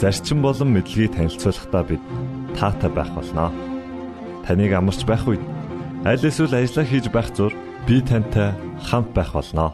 [0.00, 2.02] зарчим болон мэдлэгийг танилцуулахдаа бид
[2.58, 3.50] таатай байх болноо.
[4.44, 5.40] Таныг амарч байх үед
[6.04, 7.52] аль эсвэл ажиллаа хийж байх зур
[7.88, 8.52] би тантай
[8.84, 9.72] хамт байх болноо.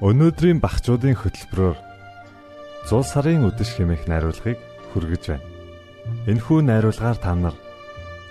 [0.00, 1.78] Өнөөдрийн багчуудын хөтөлбөрөөр
[2.88, 4.56] 100 сарын үдэш хэмээх найруулгыг
[4.96, 5.46] хүргэж байна.
[6.24, 7.56] Энэхүү найруулгаар та нар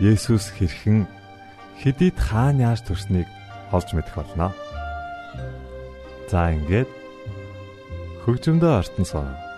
[0.02, 1.06] Есүс хэрхэн
[1.78, 3.30] хэдийд хаана яаж төрснийг
[3.72, 4.50] олж мэдэх болно.
[6.30, 6.90] За ингээд
[8.24, 9.49] хөгжмөдөө артн сон.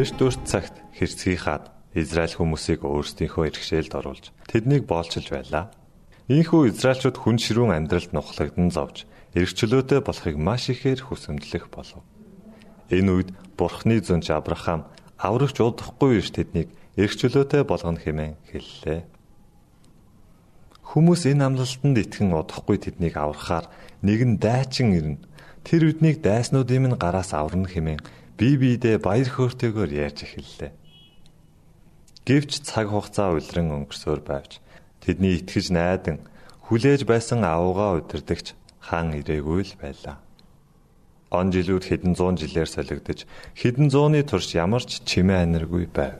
[0.00, 5.68] Дээш дөрт цагт хэрцгий хаад Израиль хүмүүсийг өөрсдийнхөө иргэшээлд оруулж тэднийг боолчилж байлаа.
[6.24, 9.04] Ийхүү Израильчууд хүн ширүүн амьдралд нухлагдан зовж
[9.36, 12.00] эргчлөөтэй болохыг маш ихээр хүсэмтлэх болов.
[12.88, 13.30] Энэ үед
[13.60, 14.88] Бурхны зөнч Авраам
[15.20, 19.04] аврагч удахгүй биш тэднийг эргчлөөтэй болгоно хэмээн хэллээ.
[20.80, 23.68] Хүмүүс энэ амлалтанд итгэн удахгүй тэднийг аврахаар
[24.00, 25.20] нэгэн дайчин ирнэ.
[25.60, 28.00] Тэр үднийг дайснуудын минь гараас аварна хэмээн
[28.40, 30.72] бие биедээ баяр хөөртэйгээр ярьж эхэллээ.
[32.24, 34.64] Гэвч цаг хугацаа улиран өнгөрсөөр байвч
[35.04, 36.24] тэдний итгэж найдан
[36.64, 40.16] хүлээж байсан аавгаа удирдахч хаан ирээгүй л байлаа.
[41.28, 43.28] Он жилүүд хэдэн зуун жилээр солигдож
[43.60, 46.16] хэдэн зууны турш ямар ч чимээ аниргүй байв.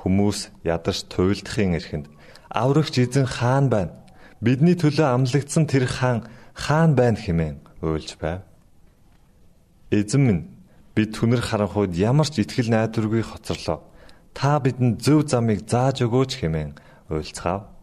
[0.00, 2.06] Хүмүүс ядарч туйлдахын эрхэнд
[2.48, 3.92] аврагч эзэн хаан байна.
[4.40, 6.24] Бидний төлөө амлагдсан тэр хаан
[6.56, 8.40] хаан байна хэмээн уйлж байв.
[9.94, 10.42] Эзэн минь
[10.98, 13.86] бид түнэр харанхуйд ямар ч итгэл найдваргүй хоцорлоо.
[14.34, 16.74] Та бидэнд зөв замыг зааж өгөөч хэмээн
[17.14, 17.73] уйлцгаав.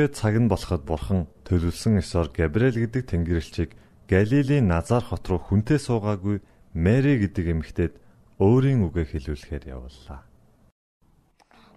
[0.00, 3.76] Ингээд цаг нь болоход бурхан төлөвлөсөн ёсоор Габриэл гэдэг тэнгэрлэгчийг
[4.08, 6.40] Галилийн Назар хот руу хүнтэй суугаагүй
[6.72, 7.92] Мэри гэдэг эмэгтэйд
[8.40, 10.24] өөрийн үгээ хэлүүлэхээр явууллаа.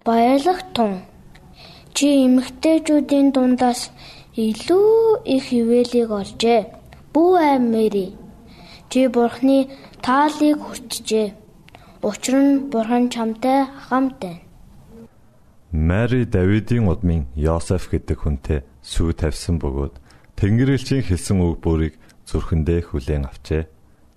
[0.08, 1.04] Баярлах тун.
[1.92, 3.92] Чи эмэгтэйчүүдийн дундаас
[4.40, 6.62] илүү их хിവэлийг олжээ.
[7.12, 8.16] Бүү аим Мэри.
[8.88, 9.68] Чи бурхны
[10.00, 11.28] таалыг хүртжээ.
[12.08, 14.43] Учир нь бурхан чамтай хамт байна.
[15.74, 19.98] Мари Давидын удмын Йосеф гэдэг хүнтэй сүү тавьсан бөгөөд
[20.38, 21.98] Тэнгэрлэгчийн хэлсэн үг бүрийг
[22.30, 23.66] зүрхэндээ хүлээн авчээ.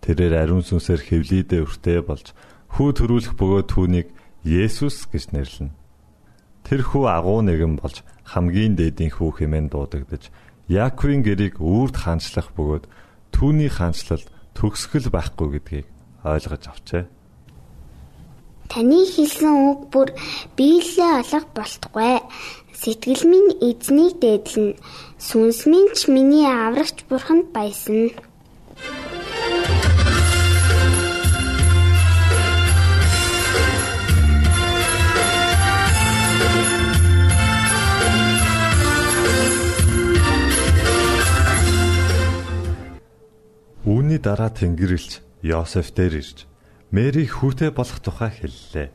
[0.05, 2.37] Тэрээр ариун сүнсээр хевлийдээ өртөө болж
[2.76, 4.12] хүү төрүүлэх бөгөөд түүнийг
[4.44, 5.73] Есүс гэж нэрлэнэ.
[6.69, 8.05] Тэр хүү агуу нэгэн болж
[8.37, 10.29] хамгийн дээдийн хүү хэмээн дуудагдж
[10.69, 12.85] Яаковын гэрийг үрд хаанчлах бөгөөд
[13.32, 15.88] түүний хаанчлалд төгсгөл байхгүй гэдгийг
[16.20, 17.15] ойлгож авчээ.
[18.70, 20.08] Таны хэлсэн үг бүр
[20.56, 22.18] биелээ олох болтугай.
[22.80, 24.76] Сэтгэл минь эзнийг дээдлэн.
[25.26, 28.10] Сүнс минь ч миний аврагч бурханд баясна.
[43.86, 45.12] Үүний дараа Тэнгэрлэгч
[45.46, 46.38] Йосеф дээр ирж
[46.94, 48.88] Мэри хүүтэй болох тухай хэллээ.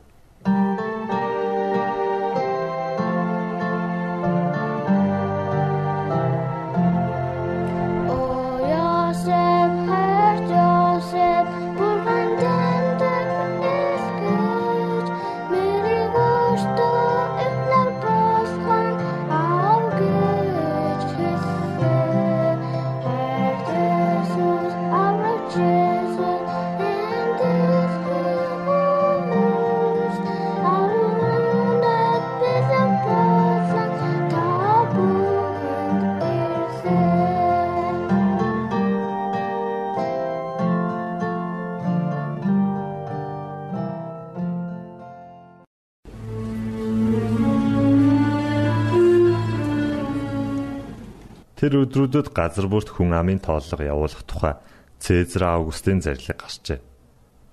[51.62, 54.58] Тэр өдрүүдэд газар бүрт хүн амын тооллого явуулах тухай
[54.98, 56.82] Цэзар Августын зарлиг гарчээ.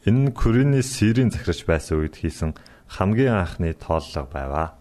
[0.09, 2.57] Энэ нь Курины Сирийн захирч байсан үед хийсэн
[2.89, 4.78] хамгийн анхны тооллого байваа.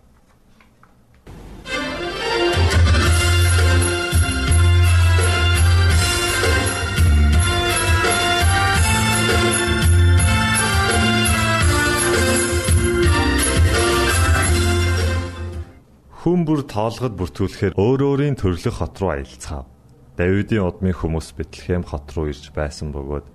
[16.39, 19.67] Хүн бүр тоолгод бүртгүүлэхээр өөр өөрийн төрлөх хот руу аялцгаав.
[20.15, 23.27] Давидын удмын хүмүүс Бэтлехэм хот руу ирж байсан бөгөөд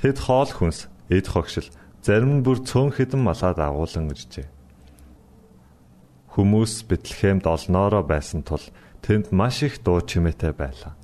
[0.00, 1.68] тэд хоол хүнс, эд хогшил,
[2.00, 4.48] зарим нь бүр цөөн хэдэн малаа дагуулan иржээ.
[6.32, 8.64] Хүмүүс Бэтлехемд олноороо байсан тул
[9.04, 10.96] тэнд маш их дуу чимээтэй байлаа.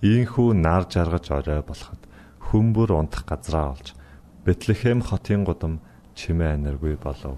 [0.00, 2.00] Ийхүү нар жаргаж орой болоход
[2.48, 3.92] хүн бүр унтах газраа олж
[4.48, 5.84] Бэтлехэм хотын гудам
[6.16, 7.36] чимээ аниргүй болов.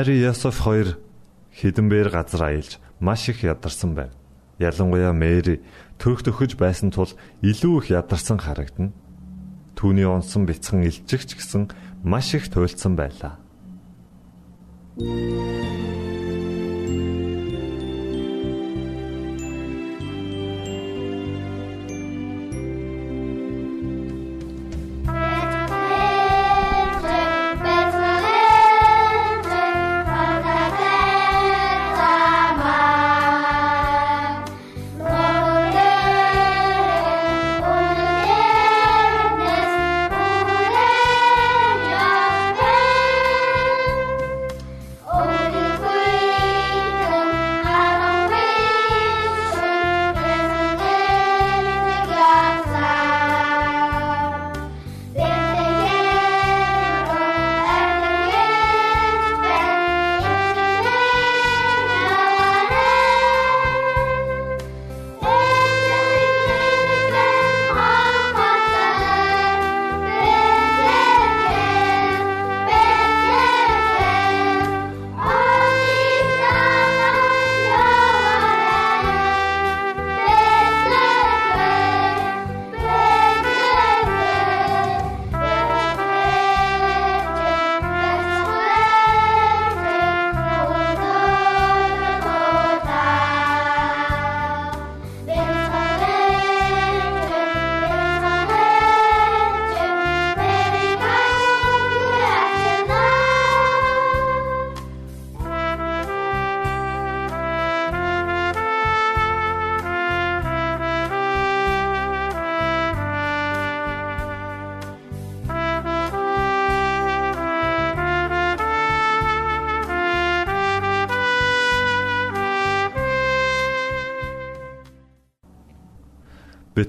[0.00, 0.96] Мари Ясоф хоёр
[1.52, 4.16] хідэнбэр газар аялж маш их ядарсан байв.
[4.56, 5.60] Ялангуяа Мэри
[6.00, 7.12] төрх төхөж байсан тул
[7.44, 8.96] илүү их ядарсан харагдана.
[9.76, 11.68] Түүний онсон бяцхан илжигч гэсэн
[12.00, 13.36] маш их туйлдсан байлаа.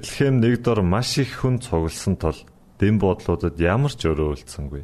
[0.01, 2.33] Бэтлехэм нэг дор маш их хүн цугласан тул
[2.81, 4.81] дэм бодлуудад ямар ч өрөөлдсөнгүй.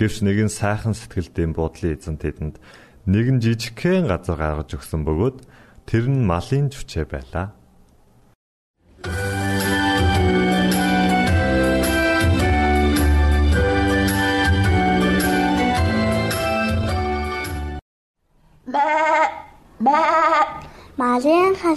[0.00, 2.56] Гэвч нэгэн сайхан сэтгэл дэм бодлын эзэн тэдэнд
[3.04, 5.44] нэгэн жижигхэн газар гаргаж өгсөн бөгөөд
[5.84, 7.52] тэр нь малын зүчээ байлаа.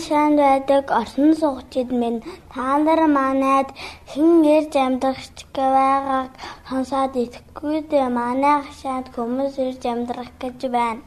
[0.03, 3.69] Хашаанд байдаг орсон суугчид минь та нар манайд
[4.11, 6.31] хэн ирж амьдрахч байгааг
[6.67, 11.03] сонсоод итгэхгүй дээ манай хашаанд хүмүүс ирж амьдрах гэж байна.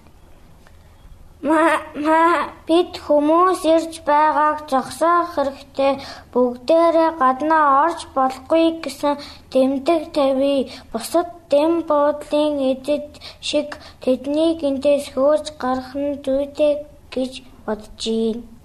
[1.48, 5.92] Маа бид хүмүүс ирж байгааг зогсоох хэрэгтэй
[6.32, 9.14] бүгдээрээ гаднаа орж болохгүй гэсэн
[9.52, 10.44] тэмдэг тавь.
[10.90, 13.08] Бусад дэм буудлын эдэд
[13.48, 13.68] шиг
[14.04, 16.74] тэднийг эндээс хөөж гарах нь зүйтэй
[17.14, 17.32] гэж
[17.64, 18.55] бодож байна.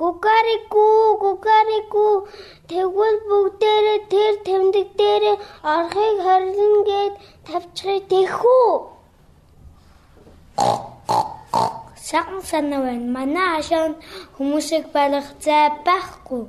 [0.00, 2.28] Гугарику гугарику
[2.68, 5.24] тэгвэл бүгдээрээ тэр тэмдэг дээр
[5.74, 7.14] орохыг харилна гэд
[7.46, 8.70] тавьчихыг тэхүү.
[12.08, 13.08] Сайн санаа байна.
[13.16, 13.92] Манай хашаан
[14.36, 16.44] хүмүүсийг барих зай байхгүй.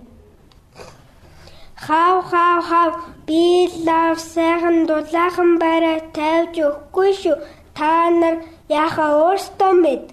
[1.86, 2.92] Хав хав хав
[3.28, 7.36] би лав сайхан дулаахан барай тавьж өгөхгүй шүү.
[7.78, 8.36] Та нар
[8.84, 10.04] яхаа өөртөө мэд.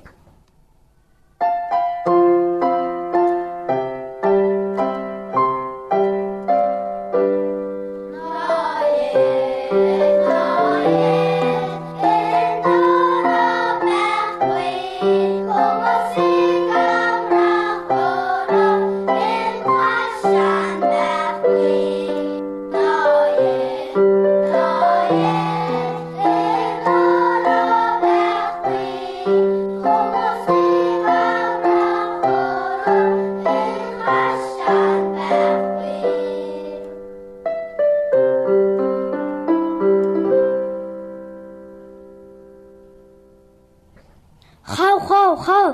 [44.67, 45.69] Хав хав хав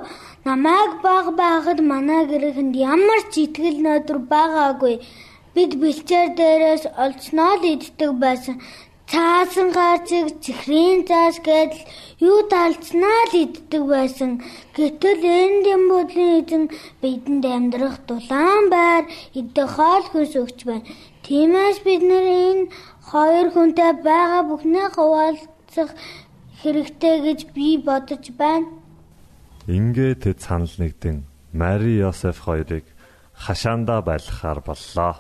[0.45, 4.95] намайг баг байхад манай гэрээхэнд ямар ч итгэл нөдөр байгаагүй.
[5.55, 8.57] Бид бэлчээр дээрээс олцноо л иддэг байсан.
[9.11, 11.83] Цаасан гарцыг чихрийн цааш гэдэл
[12.29, 14.31] юу талцнаа л иддэг байсан.
[14.77, 16.65] Гэтэл энэ бодлын эзэн
[17.03, 19.05] бидэнд амьдрах дулаан байр
[19.41, 20.87] идэх хоол хүнс өгч байна.
[21.25, 22.71] Тиймээс бид нар энэ
[23.11, 25.91] хоёр хүнтэй байгаа бүхнээ хуваалцах
[26.61, 28.80] хэрэгтэй гэж би бодож байна.
[29.71, 31.23] Ингээ тэд санал нэгдэн
[31.55, 32.83] Мари Йосеф хоёрыг
[33.39, 35.15] хашаандаа байлгахаар боллоо.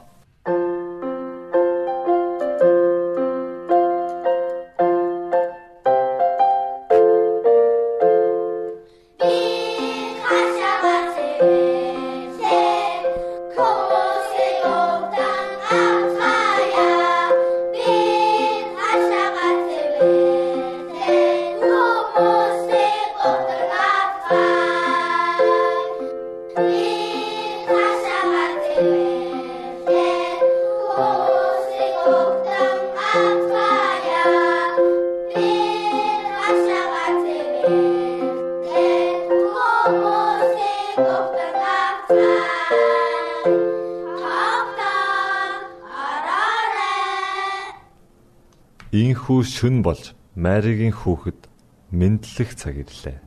[49.41, 51.49] Ийхүү шүн болж Маригийн хүүхэд
[51.97, 53.25] мэдлэх цаг ирлээ.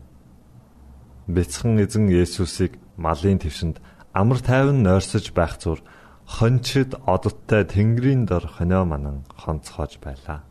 [1.25, 3.81] Бяцхан эзэн Есүсийг малын твшинд
[4.13, 5.81] амар тайван нойрсож байх зур
[6.29, 10.45] хончид одоттой тэнгэрийн дор хонио манан хонцоож байлаа.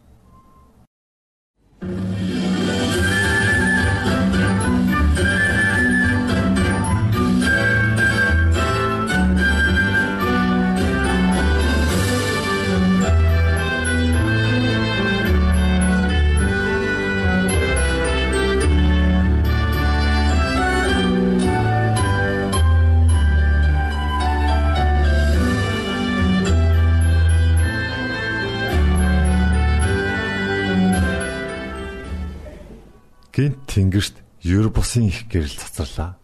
[35.32, 36.20] Гэрэл цацрлаа.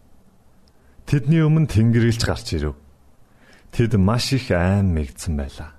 [1.09, 2.77] Тэдний өмнө тэнгэрэлж гарч ирэв.
[3.73, 5.73] Тэд маш их айн мэгдсэн байлаа.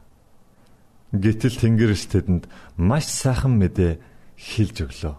[1.14, 2.44] Гэтэл тэнгэрэлж тэдэнд
[2.74, 4.02] маш сайхан мэдээ
[4.34, 5.16] хэлж өглөө.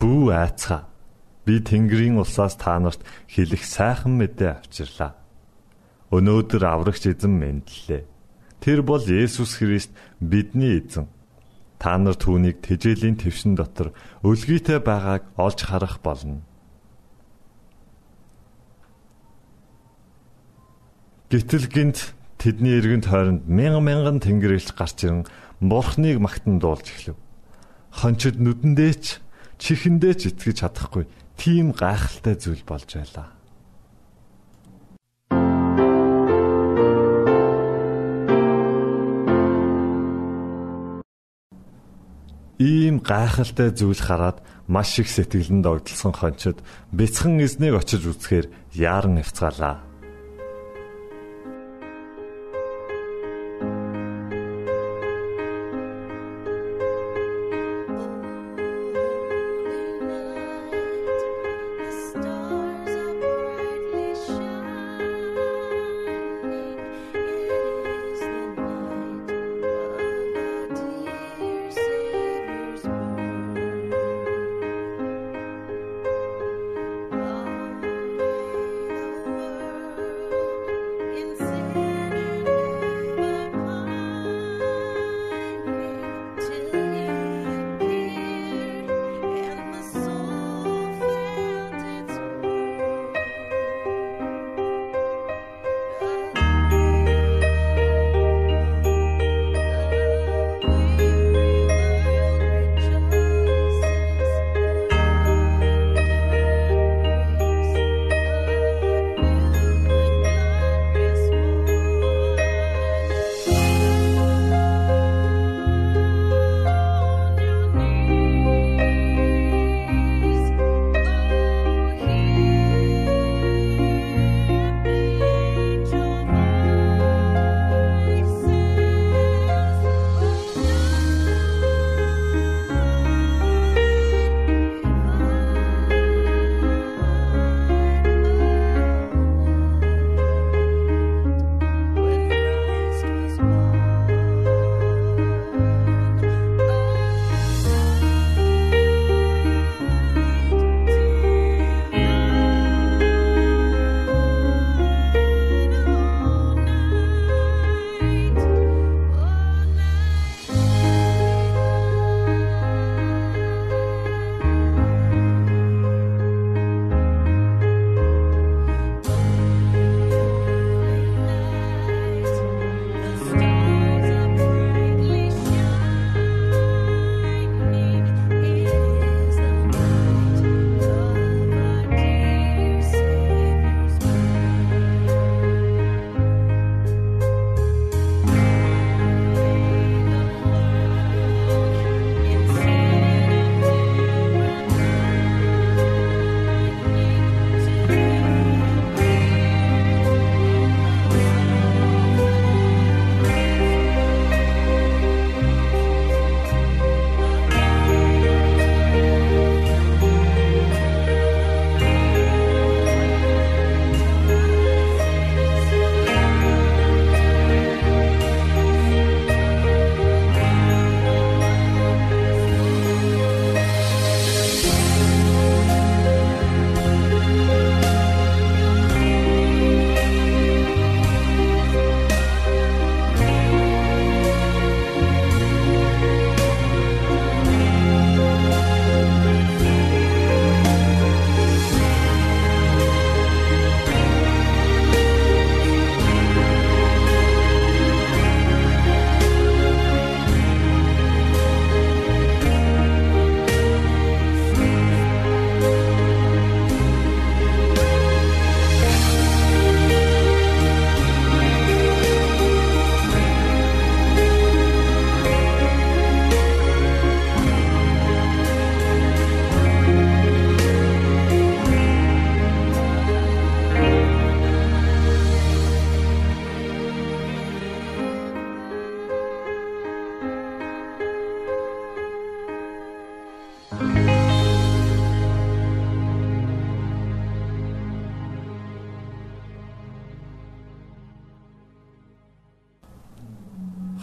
[0.00, 0.84] Бүү айцгаа.
[1.48, 5.16] Би тэнгэрийн улсаас та нарт хэлэх сайхан мэдээ авчирлаа.
[6.12, 8.04] Өнөөдөр аврагч эзэн мэдлээ.
[8.60, 11.08] Тэр бол Есүс Христ бидний эзэн
[11.78, 13.94] та нар түүнийг тэжээлийн твшин дотор
[14.26, 16.42] өлгийтэй байгааг олж харах болно.
[21.30, 25.22] Гэтэл гинт тэдний эргэнт хойронд мянган мянган тэнгэрэлж гарч ирэн
[25.62, 27.16] бурхныг магтан дуулж эхлэв.
[27.94, 29.22] Хончид нүдэндээ ч
[29.62, 31.04] чихэндээ ч итгэж чадахгүй
[31.38, 33.37] тийм гайхалтай зүйл болж байлаа.
[42.58, 46.58] Ийм гайхалтай зүйл хараад маш их сэтгэлд огдлсон хончид
[46.90, 49.87] бяцхан эзнийг очиж үзэхээр яаран нэвцгаалаа.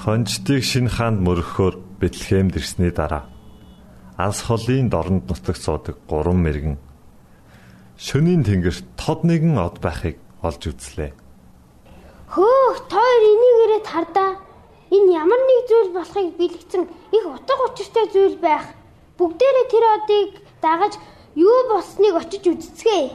[0.06, 3.26] Хонжтыг шинэ хаанд мөрөхөөр Бэтлехэм дэрсний дараа
[4.22, 6.78] Анс холын дорнд нутагт суудаг гурван мэрэгэн
[7.98, 11.10] шөнийн тэнгэрт тод нэгэн од байхыг олж үзлээ.
[12.38, 14.32] Хөөх, тоор энийгээрээ тардаа.
[14.94, 18.78] Энэ ямар нэг зүйл болохыг бэлэгцэн их утга учиртай зүйл байх.
[19.18, 20.30] Бүгдээрээ тэр одыг
[20.62, 21.02] дагаж
[21.34, 23.10] юу болсныг очиж үзцгээе.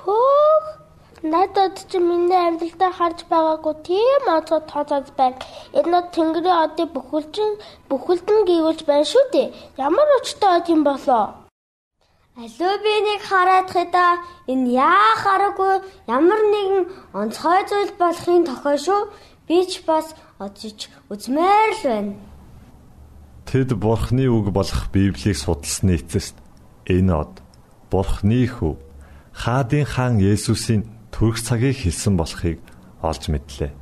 [0.00, 0.77] Пөх
[1.22, 5.42] Надад чи миний амьдралдаа харж байгаагүй тийм онцгой тооцоод байна.
[5.74, 7.50] Энэ нь Тэнгэрийн одыг бүхэлдэн
[7.90, 9.52] бүхэлдэн гүйвэлж байна шүү дээ.
[9.82, 11.34] Ямар очтой од юм болоо?
[12.38, 15.74] Алуу би нэг хараад хэдаа энэ яа хараагүй
[16.06, 19.02] ямар нэгэн онцгой зүйл болохын тохиол шүү.
[19.50, 22.14] Би ч бас очиж үзмээр л байна.
[23.42, 26.38] Тэд Бурхны үг болох Библийг судалсны эцэст
[26.86, 27.42] энэ од
[27.90, 28.78] Бурхны хүү
[29.34, 32.62] хаадын хаан Есүсийн төрөх цагийг хэлсэн болохыг
[33.02, 33.74] олж мэдлээ.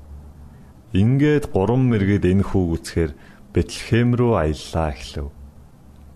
[0.97, 3.13] Ингээд 3 мэргэд энэ хүүг үцхээр
[3.53, 5.29] Бэтлехэм рүү аяллаа эхлэв.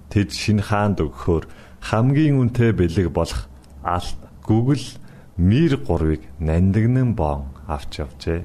[0.09, 1.45] Тэд шинэ хаанд өгөхөөр
[1.85, 3.53] хамгийн үнэтэй бэлэг болох
[3.85, 4.17] алт
[4.49, 4.97] гүгэл
[5.37, 8.41] мир гурвыг нандинан боон авч явжээ.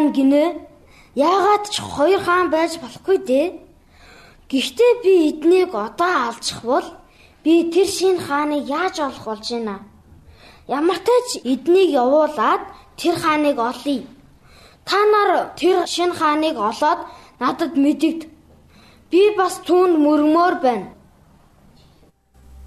[0.00, 0.44] Байна гинэ.
[1.14, 3.46] Яагаад ч хоёр хаан байж болохгүй дээ.
[4.48, 6.86] Гэхдээ би эднийг одоо алжих бол
[7.44, 9.76] би тэр шинэ хааныг яаж олох болж байна?
[10.68, 12.62] Ямар ч тач эднийг явуулаад
[12.96, 14.06] тэр хааныг олъё.
[14.88, 17.00] Та нар тэр шинэ хааныг олоод
[17.40, 18.22] надад мэдэгд.
[19.10, 20.88] Би бас түүнд мөрмөр байна.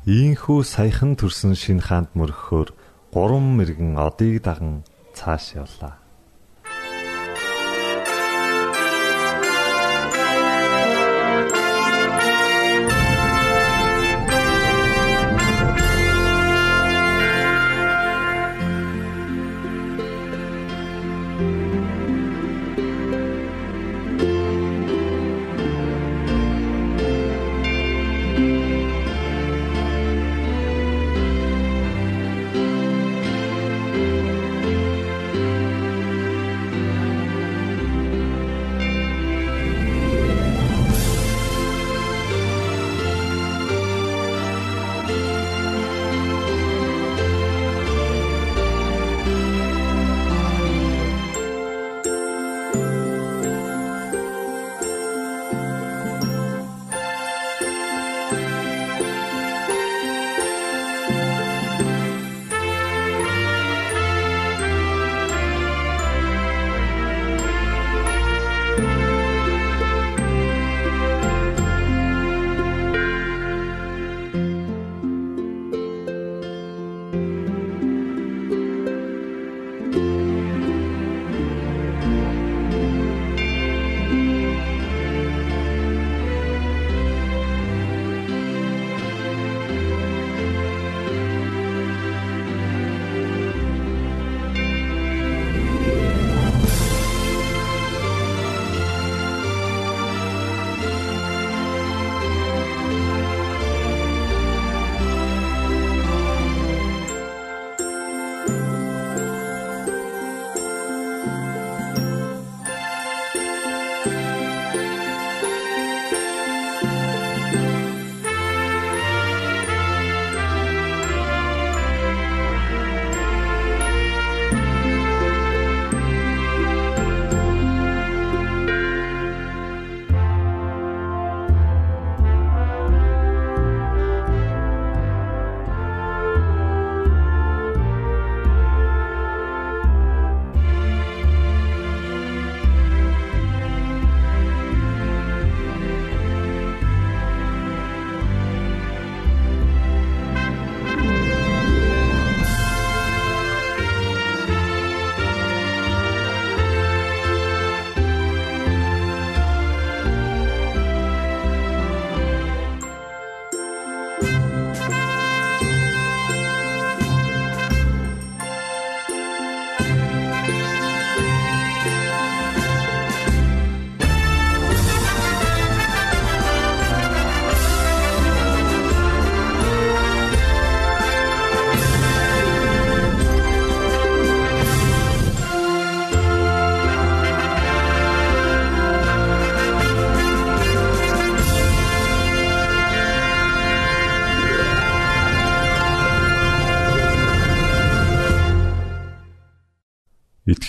[0.06, 2.69] Ийхүү саяхан төрсэн шинэ хаанд мөрөхөөр
[3.15, 4.84] гурван мэрэгэн одыг даган
[5.15, 6.02] цааш явлаа.